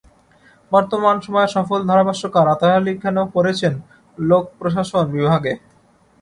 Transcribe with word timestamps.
বর্তমান 0.71 1.15
সময়ের 1.25 1.53
সফল 1.55 1.79
ধারাভাষ্যকার 1.89 2.45
আতহার 2.53 2.79
আলী 2.79 2.93
খানও 3.01 3.25
পড়েছেন 3.35 3.73
লোক 4.17 4.43
প্রশাসন 4.59 5.05
বিভাগে। 5.15 5.53